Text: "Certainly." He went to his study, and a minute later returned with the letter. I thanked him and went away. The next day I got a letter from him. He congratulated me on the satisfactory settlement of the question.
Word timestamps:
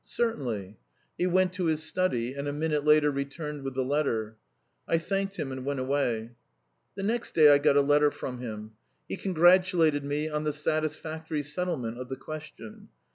"Certainly." 0.03 0.79
He 1.15 1.27
went 1.27 1.53
to 1.53 1.65
his 1.65 1.83
study, 1.83 2.33
and 2.33 2.47
a 2.47 2.51
minute 2.53 2.83
later 2.83 3.11
returned 3.11 3.61
with 3.61 3.75
the 3.75 3.83
letter. 3.83 4.35
I 4.87 4.97
thanked 4.97 5.35
him 5.35 5.51
and 5.51 5.63
went 5.63 5.79
away. 5.79 6.31
The 6.95 7.03
next 7.03 7.35
day 7.35 7.51
I 7.53 7.59
got 7.59 7.77
a 7.77 7.81
letter 7.81 8.09
from 8.09 8.39
him. 8.39 8.71
He 9.07 9.15
congratulated 9.15 10.03
me 10.03 10.27
on 10.27 10.43
the 10.43 10.53
satisfactory 10.53 11.43
settlement 11.43 11.99
of 11.99 12.09
the 12.09 12.17
question. 12.17 12.89